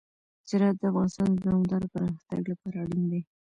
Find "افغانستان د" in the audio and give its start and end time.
0.91-1.37